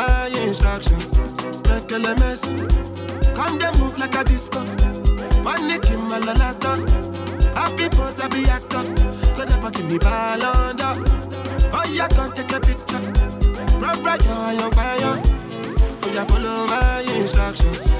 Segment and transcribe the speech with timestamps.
[0.00, 0.98] my instruction.
[1.62, 1.90] Take
[2.20, 2.42] mess.
[3.36, 4.64] Come, they move like a disco.
[5.44, 6.72] Panic in my lalata.
[7.54, 8.84] Happy pose, I be actor.
[9.32, 10.92] So never give me ball under.
[11.76, 13.02] Oh, yeah, come take a picture.
[13.82, 15.16] Rub right on your fire.
[16.02, 17.99] Oh, yeah, follow my instructions.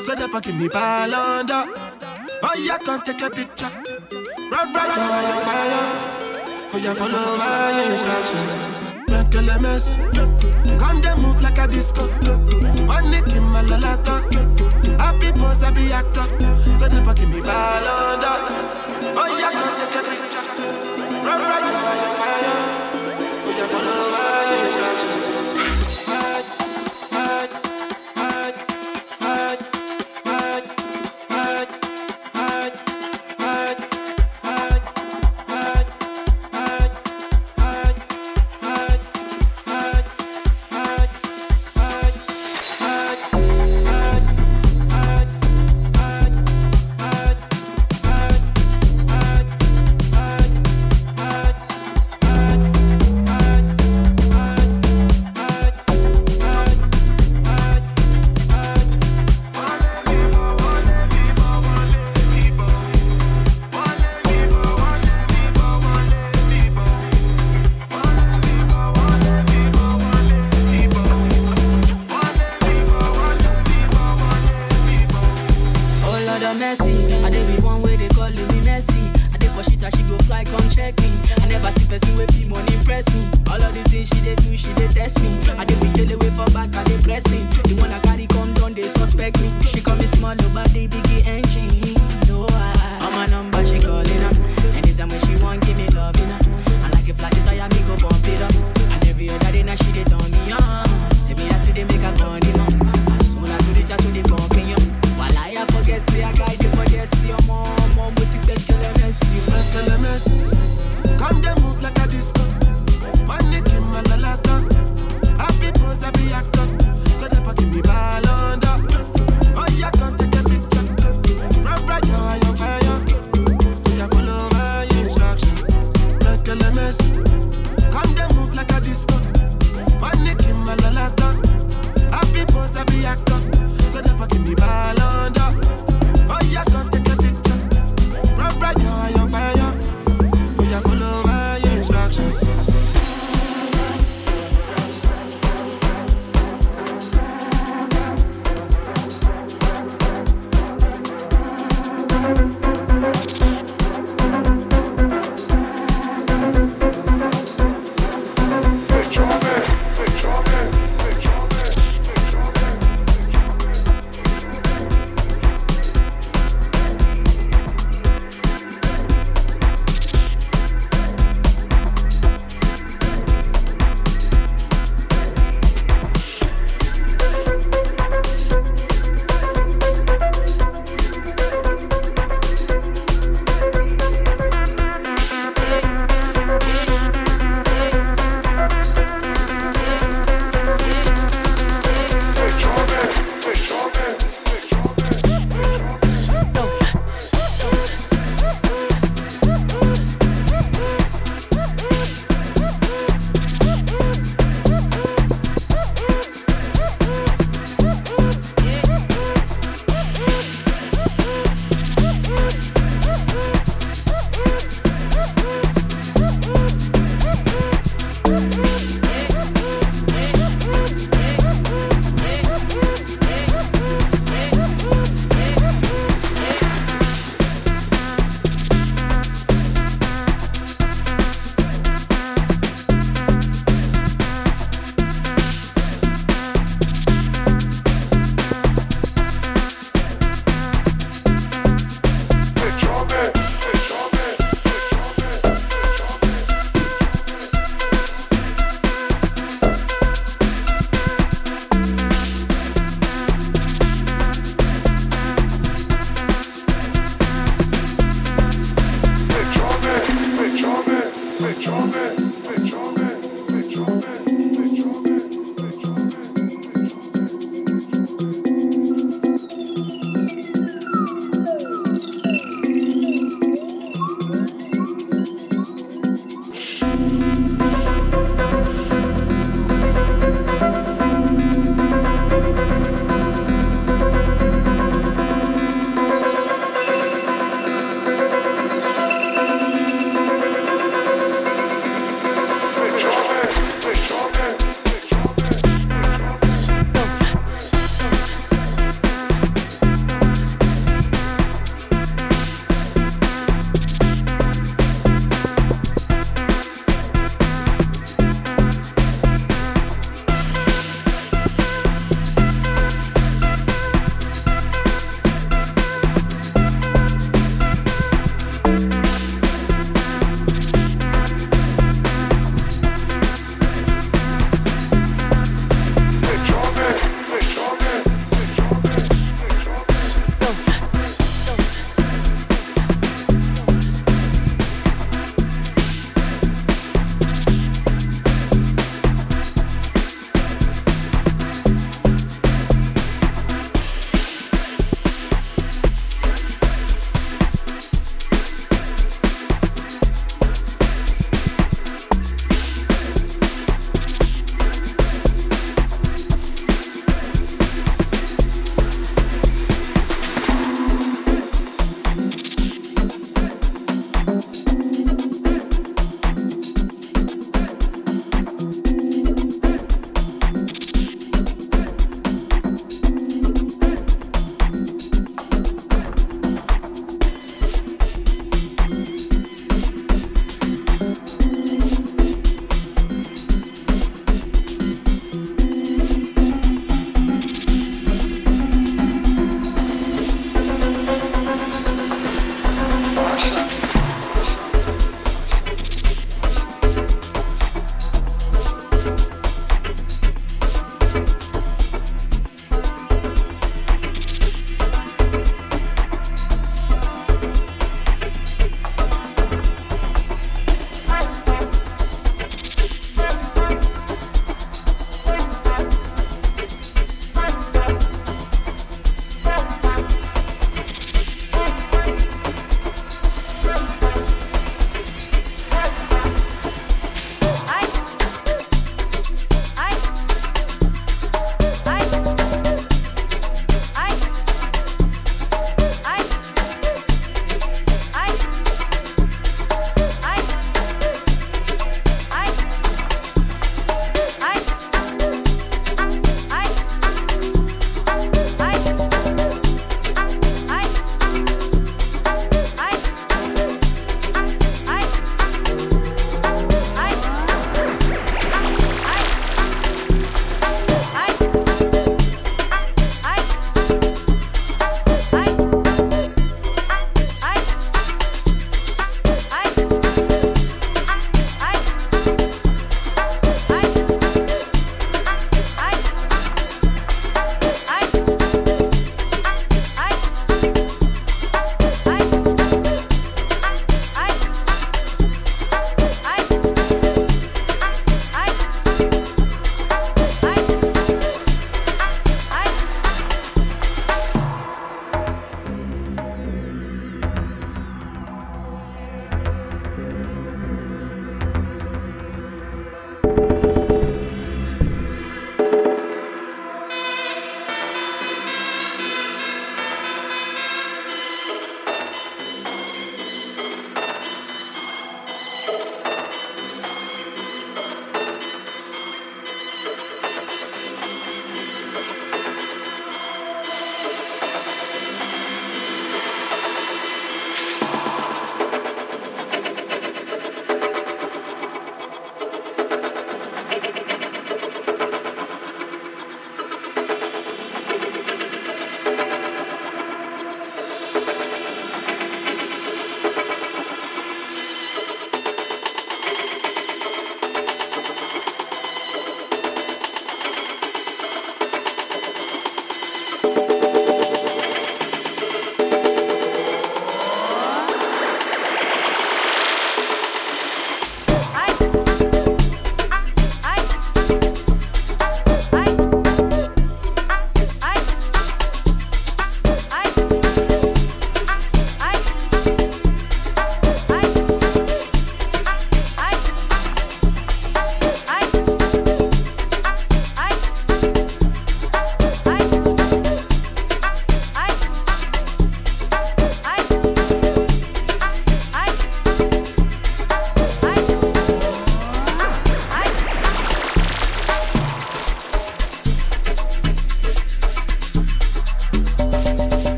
[0.00, 1.64] So never give me ball under.
[2.40, 3.70] But you can't take a picture.
[4.50, 5.72] Run right over your ball.
[6.72, 8.54] Oh, you follow my instructions.
[9.10, 9.96] Make a mess.
[10.80, 12.08] Gun they move like a disco.
[12.86, 14.22] One nick in my lalata.
[14.98, 16.26] Happy pose, I be actor.
[16.74, 18.36] So never give me ball under.
[19.20, 20.44] Oh, you can't take a picture.
[21.26, 22.44] Run right over your ball.
[23.44, 24.69] Oh, you follow my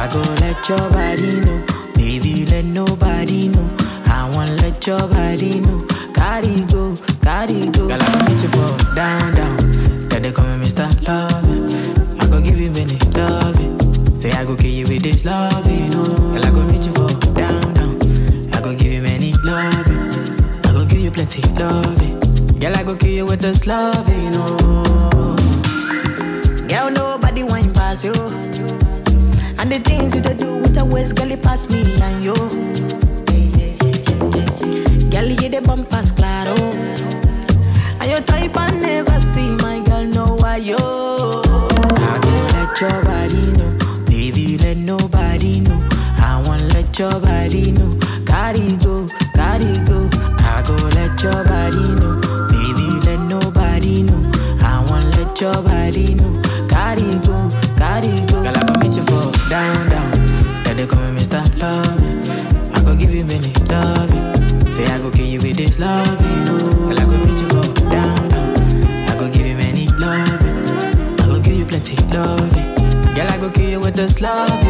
[0.00, 1.62] I gon' let your body know,
[1.94, 3.68] baby, let nobody know.
[4.06, 5.84] I wanna let your body know.
[6.14, 7.86] Gotta go, gotta go.
[7.86, 9.56] Girl, I gon' meet you for down, down.
[10.08, 10.88] Then they call me Mr.
[11.06, 11.68] Lovin'.
[12.18, 13.78] I gon' give you many lovin'.
[14.16, 16.02] Say I go kill you with this lovin', no.
[16.32, 17.98] Girl, I gon' meet you for down, down.
[18.54, 20.10] I gon' give you many lovin'.
[20.64, 22.18] I gon' give you plenty lovin'.
[22.58, 25.36] Girl, I go kill you with this lovin', no.
[26.68, 28.39] Girl, nobody won't pass you
[29.70, 32.34] the things you do with a waist, girl, you pass me and yo.
[35.12, 36.56] Girl, you the bumpers, claro.
[38.00, 40.74] And your type I never see, my girl, no why yo.
[40.74, 43.70] I don't let your body know,
[44.06, 45.78] baby, let nobody know.
[46.18, 47.94] I won't let your body know,
[48.24, 50.08] gotta go, gotta go.
[50.42, 52.18] I go let your body know,
[52.50, 54.30] baby, let nobody know.
[54.62, 56.29] I won't let your body know.
[74.00, 74.69] This love